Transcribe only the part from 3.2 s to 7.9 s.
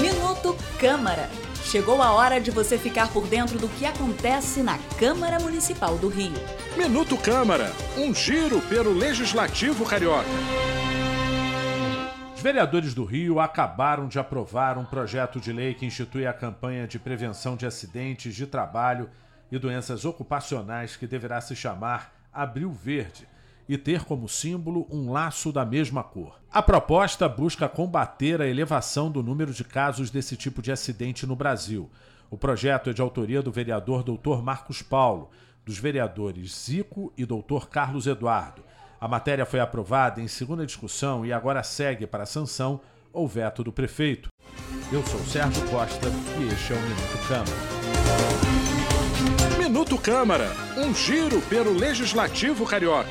dentro do que acontece na Câmara Municipal do Rio. Minuto Câmara,